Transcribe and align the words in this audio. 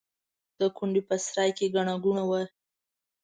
د 0.59 0.61
کونډې 0.77 1.01
په 1.07 1.15
سرای 1.25 1.49
کې 1.57 1.73
ګڼه 1.75 1.93
ګوڼه 2.03 2.23
وه. 2.29 2.41